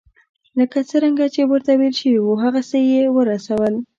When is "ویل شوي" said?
1.75-2.19